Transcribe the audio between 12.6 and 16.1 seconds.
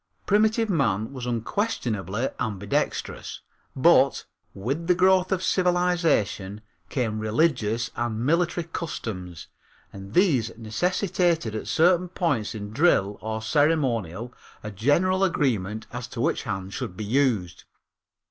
drill or ceremonial a general agreement as